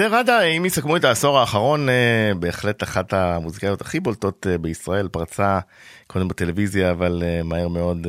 עדה, 0.00 0.42
אם 0.42 0.64
יסכמו 0.64 0.96
את 0.96 1.04
העשור 1.04 1.38
האחרון, 1.38 1.88
אה, 1.88 2.32
בהחלט 2.38 2.82
אחת 2.82 3.12
המוזיקאיות 3.12 3.80
הכי 3.80 4.00
בולטות 4.00 4.46
אה, 4.50 4.58
בישראל, 4.58 5.08
פרצה 5.08 5.58
קודם 6.06 6.28
בטלוויזיה, 6.28 6.90
אבל 6.90 7.22
אה, 7.24 7.42
מהר 7.42 7.68
מאוד 7.68 8.06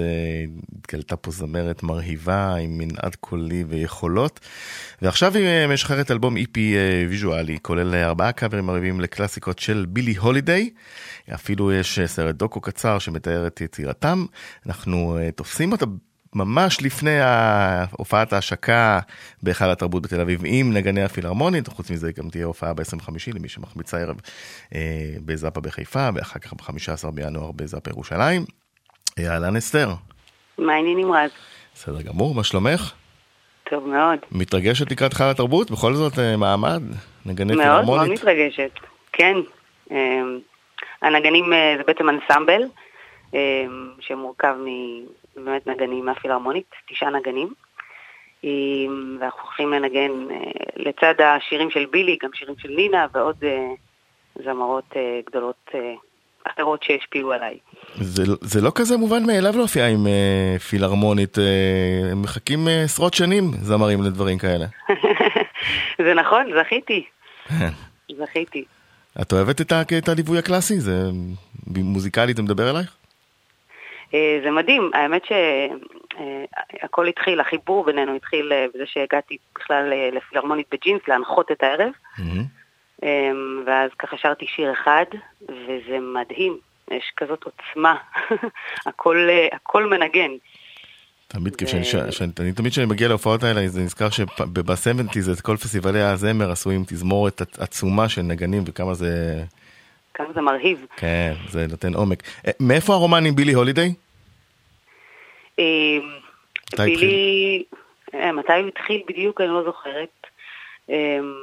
התגלתה 0.77 1.15
פה 1.15 1.31
זמרת 1.31 1.83
מרהיבה 1.83 2.55
עם 2.55 2.77
מנעד 2.77 3.15
קולי 3.19 3.63
ויכולות. 3.63 4.39
ועכשיו 5.01 5.35
היא 5.35 5.67
משחררת 5.67 6.11
אלבום 6.11 6.37
EP 6.37 6.57
ויזואלי, 7.09 7.57
כולל 7.61 7.95
ארבעה 7.95 8.31
קאברים 8.31 8.65
מרהיבים 8.65 9.01
לקלאסיקות 9.01 9.59
של 9.59 9.85
בילי 9.89 10.15
הולידיי. 10.15 10.69
אפילו 11.33 11.73
יש 11.73 11.99
סרט 12.05 12.35
דוקו 12.35 12.61
קצר 12.61 12.99
שמתאר 12.99 13.47
את 13.47 13.61
יצירתם. 13.61 14.25
אנחנו 14.65 15.17
תופסים 15.35 15.71
אותה 15.71 15.85
ממש 16.35 16.81
לפני 16.81 17.17
הופעת 17.91 18.33
ההשקה 18.33 18.99
בהיכל 19.43 19.69
התרבות 19.69 20.03
בתל 20.03 20.21
אביב 20.21 20.41
עם 20.45 20.73
נגני 20.73 21.03
הפילהרמונית, 21.03 21.67
חוץ 21.67 21.91
מזה 21.91 22.11
גם 22.17 22.29
תהיה 22.29 22.45
הופעה 22.45 22.73
ב-25 22.73 23.09
למי 23.33 23.49
שמחמיץ 23.49 23.93
הערב 23.93 24.15
אה, 24.75 24.79
בזאפה 25.25 25.61
בחיפה, 25.61 26.09
ואחר 26.15 26.39
כך 26.39 26.53
ב-15 26.53 27.11
בינואר 27.11 27.51
בזאפה 27.51 27.89
ירושלים. 27.89 28.45
אהלן 29.19 29.55
אסתר. 29.55 29.89
מה 30.57 30.73
העניינים 30.73 31.11
רז? 31.11 31.31
בסדר 31.75 32.01
גמור, 32.01 32.35
מה 32.35 32.43
שלומך? 32.43 32.93
טוב 33.69 33.87
מאוד. 33.87 34.19
מתרגשת 34.31 34.91
לקראת 34.91 35.11
היכל 35.11 35.23
התרבות? 35.23 35.71
בכל 35.71 35.93
זאת 35.93 36.19
אה, 36.19 36.37
מעמד? 36.37 36.81
נגני 37.25 37.53
פילהרמונית? 37.53 37.87
מאוד 37.87 38.07
מאוד 38.07 38.09
מתרגשת, 38.09 38.71
כן. 39.13 39.35
אה, 39.91 40.21
הנגנים 41.01 41.53
אה, 41.53 41.75
זה 41.77 41.83
בעצם 41.83 42.09
אנסמבל. 42.09 42.61
שמורכב 43.99 44.55
מבאמת 45.37 45.67
נגנים 45.67 46.05
מהפילהרמונית, 46.05 46.69
תשעה 46.87 47.09
נגנים. 47.09 47.53
ואנחנו 49.19 49.41
הולכים 49.43 49.71
לנגן 49.73 50.11
אה, 50.31 50.51
לצד 50.75 51.13
השירים 51.21 51.69
של 51.69 51.85
בילי, 51.85 52.17
גם 52.23 52.29
שירים 52.33 52.55
של 52.57 52.69
נינה 52.69 53.07
ועוד 53.13 53.35
אה, 53.43 53.67
זמרות 54.43 54.93
אה, 54.95 55.19
גדולות 55.25 55.69
אחרות 56.43 56.83
שהשפיעו 56.83 57.31
עליי. 57.31 57.57
זה, 57.95 58.23
זה 58.41 58.61
לא 58.61 58.71
כזה 58.75 58.97
מובן 58.97 59.25
מאליו 59.25 59.57
להופיע 59.57 59.87
עם 59.87 60.07
אה, 60.07 60.59
פילהרמונית, 60.59 61.39
אה, 61.39 62.15
מחכים 62.15 62.67
עשרות 62.83 63.13
שנים 63.13 63.43
זמרים 63.61 64.03
לדברים 64.03 64.37
כאלה. 64.37 64.65
זה 66.05 66.13
נכון, 66.13 66.45
זכיתי. 66.63 67.05
זכיתי. 68.17 68.65
את 69.21 69.33
אוהבת 69.33 69.61
את, 69.61 69.73
את 69.97 70.09
הליווי 70.09 70.37
הקלאסי? 70.37 70.79
זה 70.79 71.09
מוזיקלית 71.67 72.37
זה 72.37 72.43
מדבר 72.43 72.69
אלייך? 72.69 72.97
אה, 74.13 74.39
זה 74.43 74.51
מדהים, 74.51 74.91
האמת 74.93 75.21
שהכל 75.25 77.07
התחיל, 77.07 77.39
החיבור 77.39 77.85
בינינו 77.85 78.15
התחיל 78.15 78.53
אה, 78.53 78.65
בזה 78.73 78.83
שהגעתי 78.85 79.37
בכלל 79.55 79.93
אה, 79.93 80.09
לפילהרמונית 80.11 80.67
בג'ינס 80.71 81.01
להנחות 81.07 81.51
את 81.51 81.63
הערב, 81.63 81.91
ואז 83.65 83.89
ככה 83.99 84.17
שרתי 84.17 84.45
שיר 84.47 84.73
אחד, 84.73 85.05
וזה 85.41 85.99
מדהים, 85.99 86.57
יש 86.91 87.11
כזאת 87.17 87.43
עוצמה, 87.43 87.95
הכל, 88.87 89.27
הכל 89.51 89.85
מנגן. 89.89 90.31
תמיד 91.27 91.55
תמיד 92.51 92.71
כשאני 92.71 92.85
מגיע 92.85 93.07
להופעות 93.07 93.43
האלה, 93.43 93.67
זה 93.67 93.81
נזכר 93.81 94.09
שב-70's 94.09 95.33
את 95.33 95.41
כל 95.41 95.57
פסטיבלי 95.57 96.01
הזמר 96.01 96.51
עשו 96.51 96.69
עם 96.69 96.83
תזמורת 96.87 97.41
עצומה 97.57 98.09
של 98.09 98.21
נגנים 98.21 98.63
וכמה 98.65 98.93
זה... 98.93 99.43
כמה 100.13 100.27
זה 100.35 100.41
מרהיב. 100.41 100.85
כן, 100.97 101.33
זה 101.49 101.67
נותן 101.67 101.93
עומק. 101.93 102.23
מאיפה 102.59 102.93
הרומן 102.93 103.25
עם 103.25 103.35
בילי 103.35 103.53
הולידיי? 103.53 103.93
אמ, 105.59 106.09
בילי, 106.77 107.63
אה, 108.13 108.31
מתי 108.31 108.53
הוא 108.53 108.67
התחיל 108.67 109.03
בדיוק, 109.07 109.41
אני 109.41 109.49
לא 109.49 109.63
זוכרת. 109.63 110.27
אמ, 110.89 111.33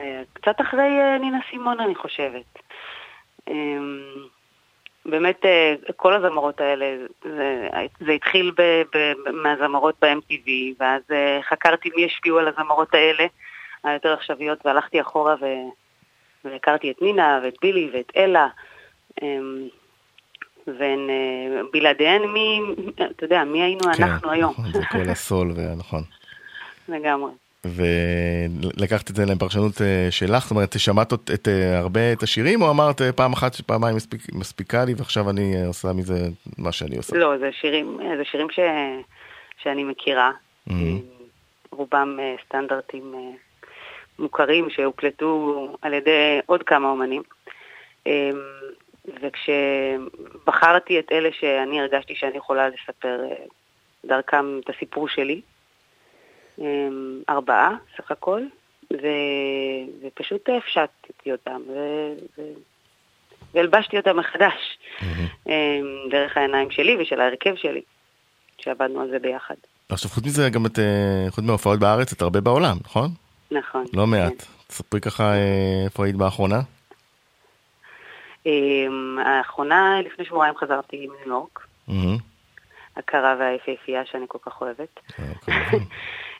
אה, 0.00 0.22
קצת 0.32 0.60
אחרי 0.60 1.00
אה, 1.00 1.18
נינה 1.18 1.38
סימון, 1.50 1.80
אני 1.80 1.94
חושבת. 1.94 2.58
אמ, 3.48 4.02
באמת, 5.06 5.44
כל 5.96 6.14
הזמרות 6.14 6.60
האלה, 6.60 6.96
זה, 7.24 7.68
זה 8.00 8.12
התחיל 8.12 8.52
ב, 8.58 8.82
ב, 8.94 9.12
מהזמרות 9.30 9.94
ב-MTV, 10.02 10.50
ואז 10.80 11.02
חקרתי 11.48 11.90
מי 11.96 12.04
השפיעו 12.04 12.38
על 12.38 12.48
הזמרות 12.48 12.94
האלה, 12.94 13.26
היותר 13.84 14.12
עכשוויות, 14.12 14.66
והלכתי 14.66 15.00
אחורה 15.00 15.34
ו, 15.40 15.46
והכרתי 16.44 16.90
את 16.90 17.02
נינה 17.02 17.40
ואת 17.42 17.54
בילי 17.62 17.90
ואת 17.92 18.12
אלה. 18.16 18.48
והן 20.66 21.10
אה, 21.10 21.60
בלעדיהן 21.72 22.22
מי, 22.22 22.60
אתה 23.10 23.24
יודע, 23.24 23.44
מי 23.44 23.62
היינו 23.62 23.80
כן, 23.80 24.02
אנחנו 24.02 24.30
היום. 24.30 24.50
נכון, 24.50 24.72
זה 24.72 24.80
כל 24.90 25.10
הסול, 25.10 25.52
ונכון. 25.56 26.02
לגמרי. 26.88 27.30
ולקחת 27.64 29.10
את 29.10 29.16
זה 29.16 29.24
לפרשנות 29.24 29.82
אה, 29.82 30.06
שלך, 30.10 30.42
זאת 30.42 30.50
אומרת, 30.50 30.78
שמעת 30.78 31.12
את, 31.12 31.30
את, 31.34 31.48
אה, 31.48 31.78
הרבה 31.78 32.12
את 32.12 32.22
השירים, 32.22 32.62
או 32.62 32.70
אמרת 32.70 33.02
פעם 33.02 33.32
אחת 33.32 33.54
שפעמיים 33.54 33.96
מספיק, 33.96 34.20
מספיקה 34.32 34.84
לי, 34.84 34.94
ועכשיו 34.96 35.30
אני 35.30 35.66
עושה 35.66 35.88
מזה 35.92 36.28
מה 36.58 36.72
שאני 36.72 36.96
עושה? 36.96 37.16
לא, 37.16 37.38
זה 37.38 37.50
שירים, 37.60 37.98
זה 38.16 38.24
שירים 38.24 38.50
ש, 38.50 38.58
שאני 39.62 39.84
מכירה, 39.84 40.30
mm-hmm. 40.68 40.72
רובם 41.70 42.18
סטנדרטים 42.44 43.14
מוכרים 44.18 44.70
שהוקלטו 44.70 45.68
על 45.82 45.94
ידי 45.94 46.40
עוד 46.46 46.62
כמה 46.62 46.88
אומנים. 46.88 47.22
וכשבחרתי 49.22 50.98
את 50.98 51.12
אלה 51.12 51.28
שאני 51.40 51.80
הרגשתי 51.80 52.14
שאני 52.14 52.36
יכולה 52.36 52.68
לספר 52.68 53.20
אה, 53.30 53.44
דרכם 54.04 54.60
את 54.64 54.70
הסיפור 54.76 55.08
שלי, 55.08 55.40
אמ, 56.58 57.22
ארבעה 57.28 57.76
סך 57.96 58.10
הכל, 58.10 58.42
ו... 58.92 59.06
ופשוט 60.02 60.48
הפשטתי 60.58 61.32
אותם, 61.32 61.60
ו... 61.68 61.72
ו... 62.38 62.42
והלבשתי 63.54 63.96
אותם 63.96 64.16
מחדש, 64.16 64.78
mm-hmm. 65.00 65.48
דרך 66.10 66.36
העיניים 66.36 66.70
שלי 66.70 66.96
ושל 67.00 67.20
ההרכב 67.20 67.54
שלי, 67.56 67.82
שעבדנו 68.58 69.00
על 69.00 69.08
זה 69.10 69.18
ביחד. 69.18 69.54
עכשיו 69.88 70.10
חוץ 70.10 70.24
מזה 70.24 70.50
גם 70.50 70.66
את, 70.66 70.78
אה, 70.78 71.30
חוץ 71.30 71.44
מההופעות 71.44 71.78
בארץ, 71.80 72.12
את 72.12 72.22
הרבה 72.22 72.40
בעולם, 72.40 72.76
נכון? 72.84 73.10
נכון. 73.50 73.84
לא 73.92 74.06
מעט. 74.06 74.32
כן. 74.38 74.44
תספרי 74.66 75.00
ככה 75.00 75.32
איפה 75.84 76.04
היית 76.04 76.16
באחרונה. 76.16 76.60
אמ, 78.46 79.18
האחרונה, 79.24 80.00
לפני 80.04 80.24
שבועיים 80.24 80.56
חזרתי 80.56 81.06
מניו 81.06 81.26
יורק. 81.26 81.66
הקרה 82.98 83.36
והיפהפייה 83.38 84.02
שאני 84.04 84.24
כל 84.28 84.38
כך 84.42 84.60
אוהבת. 84.60 85.00
אה, 85.18 85.24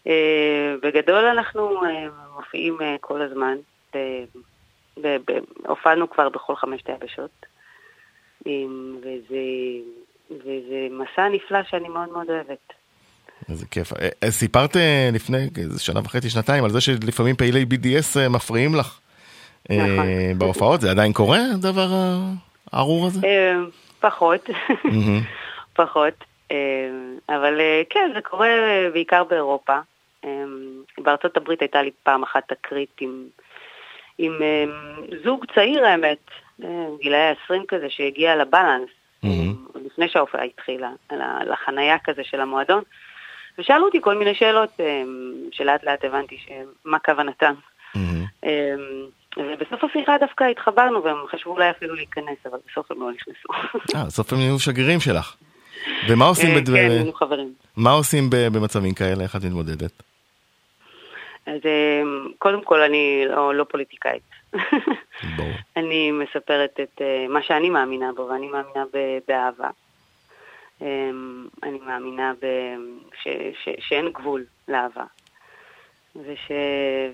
אה, 0.07 0.75
בגדול 0.83 1.25
אנחנו 1.25 1.85
אה, 1.85 2.07
מופיעים 2.37 2.79
כל 3.01 3.23
הזמן, 3.23 3.57
הופענו 5.67 6.11
כבר 6.11 6.29
בכל 6.29 6.57
חמשת 6.57 6.89
היבשות, 6.89 7.47
אמ, 8.47 8.97
וזה, 9.01 9.39
וזה 10.31 10.89
מסע 10.91 11.29
נפלא 11.29 11.59
שאני 11.71 11.89
מאוד 11.89 12.09
מאוד 12.13 12.31
אוהבת. 12.31 12.73
איזה 13.49 13.67
כיף. 13.67 13.93
סיפרת 14.31 14.77
לפני 15.13 15.49
שנה 15.79 16.01
וחצי, 16.01 16.31
שנתיים, 16.31 16.65
על 16.65 16.71
זה 16.71 16.81
שלפעמים 16.81 17.37
פעילי 17.37 17.65
BDS 17.65 18.29
מפריעים 18.31 18.75
לך. 18.75 19.01
נכון. 19.71 20.07
אה, 20.07 20.33
בהופעות? 20.39 20.81
זה 20.81 20.91
עדיין 20.91 21.13
קורה, 21.13 21.39
הדבר 21.55 21.89
הארור 22.73 23.07
הזה? 23.07 23.27
אה, 23.27 23.57
פחות, 24.01 24.51
פחות. 25.79 26.15
אה, 26.51 26.57
אבל 27.29 27.61
כן, 27.91 28.11
זה 28.15 28.21
קורה 28.21 28.49
בעיקר 28.93 29.25
באירופה. 29.25 29.79
בארצות 30.99 31.37
הברית 31.37 31.61
הייתה 31.61 31.83
לי 31.83 31.91
פעם 32.03 32.23
אחת 32.23 32.53
תקרית 32.53 32.97
עם, 33.01 33.27
עם 34.19 34.33
זוג 35.25 35.45
צעיר 35.55 35.85
האמת, 35.85 36.31
גילאי 37.01 37.21
ה-20 37.21 37.67
כזה, 37.69 37.87
שהגיע 37.89 38.37
לבלנס, 38.37 38.89
לפני 39.87 40.09
שההופעה 40.09 40.45
התחילה, 40.45 40.91
לחנייה 41.47 41.99
כזה 42.05 42.23
של 42.25 42.41
המועדון, 42.41 42.83
ושאלו 43.59 43.85
אותי 43.87 44.01
כל 44.01 44.19
מיני 44.19 44.35
שאלות 44.35 44.81
שלאט 45.53 45.85
לאט 45.85 46.05
הבנתי 46.05 46.39
מה 46.85 46.99
כוונתם. 46.99 47.55
ובסוף 49.39 49.85
השיחה 49.85 50.19
דווקא 50.21 50.45
התחברנו 50.45 51.05
והם 51.05 51.17
חשבו 51.31 51.51
אולי 51.51 51.71
אפילו 51.71 51.95
להיכנס, 51.95 52.39
אבל 52.47 52.59
בסוף 52.71 52.91
הם 52.91 53.01
לא 53.01 53.11
נכנסו. 53.13 53.49
אה, 53.97 54.05
בסוף 54.05 54.33
הם 54.33 54.39
נהיו 54.39 54.59
שגרירים 54.59 55.01
שלך. 55.01 55.37
ומה 56.09 56.25
עושים, 56.25 56.57
אה, 56.57 56.65
כן, 56.67 56.75
היינו 56.75 57.13
חברים. 57.13 57.53
מה 57.77 57.93
עושים 57.93 58.31
במצבים 58.53 58.95
כאלה? 58.95 59.23
איך 59.23 59.37
את 59.37 59.45
מתמודדת? 59.45 60.03
אז 61.47 61.61
אה, 61.65 62.03
קודם 62.39 62.65
כל 62.65 62.81
אני 62.81 63.25
לא, 63.29 63.55
לא 63.55 63.65
פוליטיקאית. 63.65 64.23
אני 65.77 66.11
מספרת 66.11 66.81
את 66.83 67.03
אה, 67.03 67.27
מה 67.29 67.43
שאני 67.43 67.71
מאמינה 67.71 68.11
בו, 68.17 68.23
ואני 68.23 68.49
מאמינה 68.49 68.85
באהבה. 69.29 69.71
אני 71.63 71.79
מאמינה 71.87 72.33
שאין 73.89 74.09
גבול 74.13 74.45
לאהבה. 74.69 75.05
וש, 76.27 76.51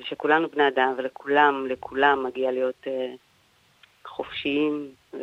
ושכולנו 0.01 0.49
בני 0.49 0.69
אדם, 0.69 0.95
ולכולם, 0.99 1.67
לכולם 1.69 2.25
מגיע 2.25 2.53
להיות 2.53 2.85
uh, 2.85 2.89
חופשיים, 4.07 4.89
ו, 5.13 5.19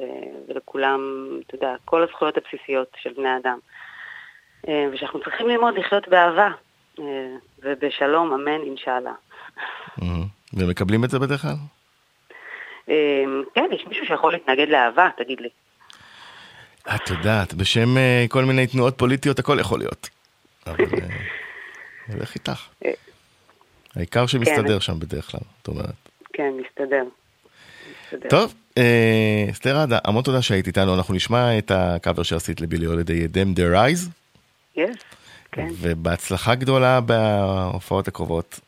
ולכולם, 0.48 1.00
אתה 1.48 1.56
יודע, 1.56 1.76
כל 1.86 2.04
הזכויות 2.04 2.38
הבסיסיות 2.38 2.88
של 3.02 3.14
בני 3.14 3.38
אדם. 3.38 3.60
Uh, 4.66 4.70
ושאנחנו 4.94 5.20
צריכים 5.24 5.48
ללמוד 5.48 5.78
לחיות 5.78 6.08
באהבה, 6.08 6.50
uh, 6.98 7.02
ובשלום, 7.60 8.34
אמן, 8.34 8.62
אינשאללה. 8.66 9.14
ומקבלים 10.54 11.04
את 11.04 11.10
זה 11.10 11.20
בדרך 11.20 11.42
כלל? 11.42 11.56
כן, 13.56 13.66
יש 13.72 13.86
מישהו 13.88 14.06
שיכול 14.06 14.32
להתנגד 14.32 14.70
לאהבה, 14.70 15.10
תגיד 15.18 15.42
לי. 15.42 15.50
את 16.96 17.10
יודעת, 17.10 17.54
בשם 17.54 17.90
כל 18.30 18.44
מיני 18.46 18.68
תנועות 18.68 18.98
פוליטיות 18.98 19.40
הכל 19.40 19.58
יכול 19.60 19.80
להיות. 19.80 20.10
אבל 20.68 20.86
הולך 22.14 22.36
איתך. 22.36 22.68
אה, 23.98 24.00
העיקר 24.00 24.28
שמסתדר 24.28 24.74
כן. 24.74 24.80
שם 24.80 25.00
בדרך 25.00 25.32
כלל, 25.32 25.42
את 25.62 25.68
אומרת. 25.68 26.10
כן, 26.34 26.52
מסתדר. 26.62 27.04
טוב, 28.30 28.54
אסתר 29.52 29.78
עדה, 29.78 30.00
המון 30.04 30.24
תודה 30.24 30.42
שהיית 30.42 30.68
איתנו, 30.68 30.96
אנחנו 30.96 31.14
נשמע 31.14 31.58
את 31.58 31.72
הקאבר 31.76 32.24
שעשית 32.24 32.62
לבילי 32.62 32.86
הולדי, 32.86 33.26
Them 33.26 33.58
Their 33.58 33.76
Eyes. 33.76 34.10
כן. 35.52 35.68
ובהצלחה 35.82 36.56
גדולה 36.56 37.02
בהופעות 37.02 38.08
הקרובות. 38.08 38.60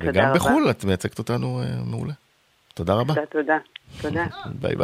וגם 0.00 0.32
בחו"ל, 0.34 0.70
את 0.70 0.84
מייצגת 0.84 1.18
אותנו 1.18 1.62
מעולה. 1.86 2.12
תודה 2.74 2.94
רבה. 2.94 3.14
תודה, 3.14 3.26
תודה. 3.32 3.58
תודה. 4.00 4.26
ביי 4.60 4.74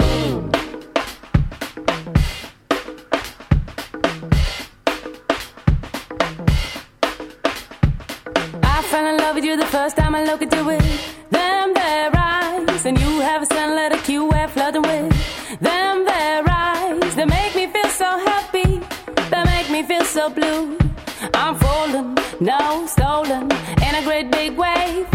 at 9.41 9.47
you 9.47 9.57
the 9.57 9.67
first 9.67 9.97
time 9.97 10.15
I 10.15 10.23
look 10.25 10.43
at 10.43 10.55
you 10.55 10.65
with 10.67 11.31
them 11.31 11.73
their 11.73 12.11
eyes, 12.15 12.85
and 12.85 13.01
you 13.01 13.21
have 13.21 13.43
a 13.43 13.47
sun 13.47 13.75
letter 13.75 13.97
Q 13.97 14.27
where 14.27 14.49
flooding 14.49 14.83
with 14.83 15.59
them 15.61 16.05
their 16.05 16.45
eyes. 16.47 17.15
They 17.15 17.25
make 17.25 17.55
me 17.57 17.67
feel 17.67 17.89
so 17.89 18.11
happy, 18.31 18.83
they 19.31 19.45
make 19.45 19.71
me 19.71 19.83
feel 19.83 20.05
so 20.05 20.29
blue. 20.29 20.77
I'm 21.33 21.55
falling, 21.55 22.19
no 22.41 22.87
stolen, 22.87 23.45
in 23.87 23.93
a 24.01 24.03
great 24.05 24.31
big 24.31 24.59
wave. 24.59 25.07